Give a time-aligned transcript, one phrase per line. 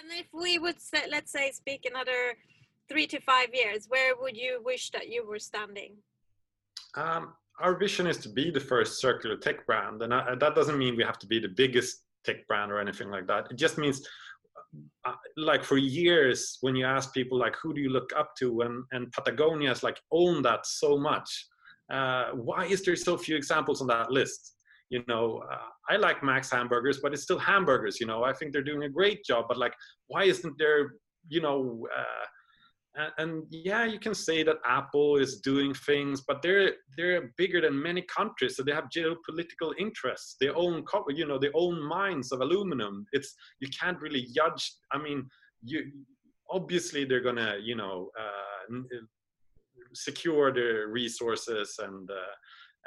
[0.00, 2.36] And if we would say, let's say, speak another
[2.88, 5.92] three to five years, where would you wish that you were standing?
[6.94, 10.78] Um, our vision is to be the first circular tech brand, and I, that doesn't
[10.78, 13.48] mean we have to be the biggest tech brand or anything like that.
[13.50, 14.06] It just means,
[15.04, 18.62] uh, like for years, when you ask people like, who do you look up to,
[18.62, 21.46] and and Patagonia has like owned that so much.
[21.92, 24.54] Uh, why is there so few examples on that list?
[24.90, 27.98] You know, uh, I like Max hamburgers, but it's still hamburgers.
[28.00, 29.74] You know, I think they're doing a great job, but like,
[30.08, 30.94] why isn't there,
[31.28, 31.86] you know?
[31.96, 32.26] Uh,
[32.96, 37.60] and, and, yeah you can say that apple is doing things but they're they're bigger
[37.60, 42.32] than many countries so they have geopolitical interests they own you know they own mines
[42.32, 45.24] of aluminum it's you can't really judge i mean
[45.62, 45.84] you
[46.50, 48.74] obviously they're gonna you know uh,
[49.94, 52.34] secure their resources and uh,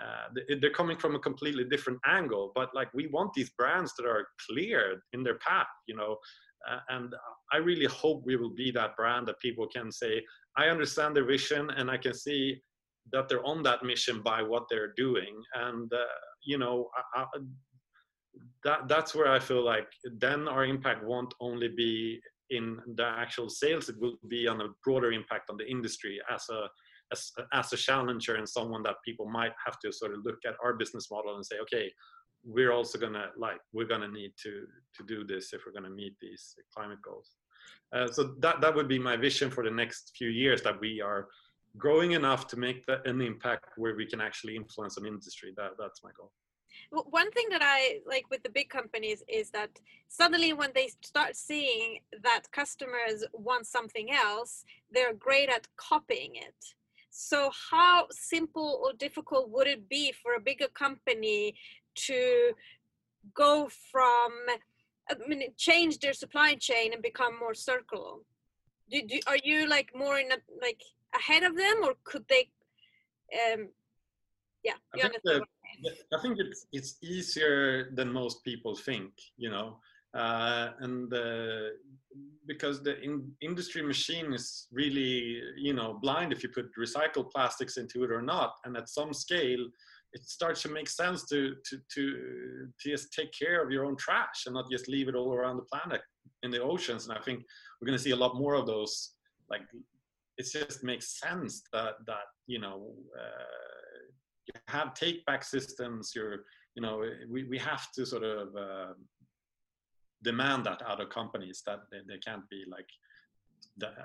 [0.00, 4.06] uh, they're coming from a completely different angle but like we want these brands that
[4.06, 6.16] are clear in their path you know
[6.70, 7.14] uh, and
[7.52, 10.22] I really hope we will be that brand that people can say,
[10.56, 12.60] I understand their vision and I can see
[13.12, 15.42] that they're on that mission by what they're doing.
[15.54, 16.04] And, uh,
[16.44, 17.26] you know, I, I,
[18.64, 23.48] that, that's where I feel like then our impact won't only be in the actual
[23.48, 26.68] sales, it will be on a broader impact on the industry as a,
[27.12, 30.54] as, as a challenger and someone that people might have to sort of look at
[30.64, 31.90] our business model and say, okay,
[32.44, 36.14] we're also gonna like we're gonna need to to do this if we're gonna meet
[36.20, 37.36] these climate goals.
[37.94, 41.00] Uh, so that that would be my vision for the next few years that we
[41.00, 41.28] are
[41.78, 45.52] growing enough to make that an impact where we can actually influence an industry.
[45.56, 46.32] That that's my goal.
[46.90, 49.70] One thing that I like with the big companies is that
[50.08, 56.74] suddenly when they start seeing that customers want something else, they're great at copying it.
[57.14, 61.54] So, how simple or difficult would it be for a bigger company
[62.06, 62.52] to
[63.34, 64.32] go from
[65.10, 68.16] I mean, change their supply chain and become more circular?
[68.90, 70.80] Do, do, are you like more in a, like
[71.14, 72.48] ahead of them, or could they?
[73.52, 73.68] Um,
[74.64, 75.44] yeah, I think, the,
[76.16, 79.10] I think it's it's easier than most people think.
[79.36, 79.78] You know,
[80.14, 81.12] uh, and
[82.46, 87.76] because the in industry machine is really you know blind if you put recycled plastics
[87.76, 89.66] into it or not, and at some scale
[90.12, 93.96] it starts to make sense to, to, to, to just take care of your own
[93.96, 96.02] trash and not just leave it all around the planet
[96.42, 97.08] in the oceans.
[97.08, 97.42] And I think
[97.80, 99.14] we're going to see a lot more of those.
[99.50, 99.62] Like,
[100.36, 104.02] it just makes sense that, that you know, uh,
[104.46, 106.12] you have take back systems.
[106.14, 108.92] You're, you know, we, we have to sort of uh,
[110.22, 112.86] demand that out of companies that they, they can't be like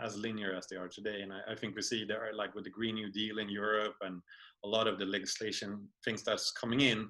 [0.01, 1.21] as linear as they are today.
[1.21, 3.95] And I, I, think we see there, like with the Green New Deal in Europe
[4.01, 4.21] and
[4.63, 7.09] a lot of the legislation things that's coming in,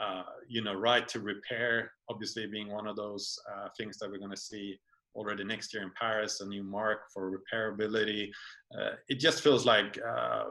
[0.00, 4.18] uh, you know, right to repair, obviously being one of those uh, things that we're
[4.18, 4.78] going to see
[5.14, 8.30] already next year in Paris, a new mark for repairability.
[8.78, 10.44] Uh, it just feels like uh,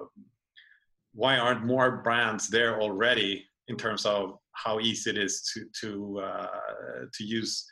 [1.13, 6.19] why aren't more brands there already in terms of how easy it is to to
[6.19, 6.47] uh,
[7.13, 7.65] to use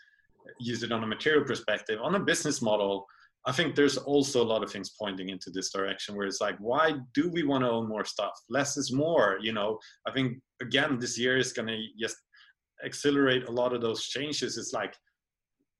[0.59, 3.05] use it on a material perspective on a business model
[3.45, 6.57] I think there's also a lot of things pointing into this direction where it's like,
[6.59, 8.31] why do we want to own more stuff?
[8.49, 9.79] Less is more, you know.
[10.07, 12.15] I think again, this year is gonna just
[12.85, 14.57] accelerate a lot of those changes.
[14.57, 14.95] It's like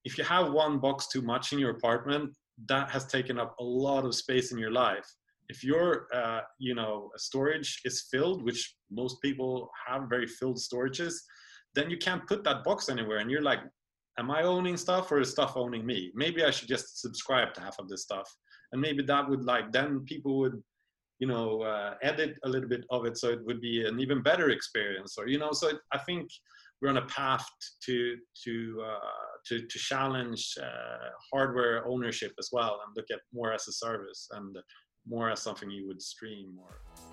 [0.04, 2.36] if you have one box too much in your apartment,
[2.68, 5.08] that has taken up a lot of space in your life.
[5.48, 11.14] If your, uh, you know, storage is filled, which most people have very filled storages,
[11.76, 13.60] then you can't put that box anywhere, and you're like,
[14.20, 16.12] am I owning stuff or is stuff owning me?
[16.16, 18.30] Maybe I should just subscribe to half of this stuff.
[18.72, 20.62] And maybe that would like, then people would,
[21.20, 24.22] you know, uh, edit a little bit of it so it would be an even
[24.22, 26.30] better experience or, you know, so it, I think
[26.82, 27.46] we're on a path
[27.86, 33.54] to, to, uh, to, to challenge uh, hardware ownership as well and look at more
[33.54, 34.58] as a service and
[35.08, 37.13] more as something you would stream or.